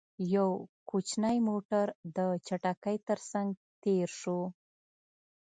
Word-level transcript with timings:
يو 0.35 0.49
کوچينی 0.89 1.37
موټر، 1.47 1.87
په 2.15 2.23
چټکۍ 2.47 2.97
تر 3.07 3.19
څنګ 3.31 3.49
تېر 3.83 4.09
شو. 4.19 4.39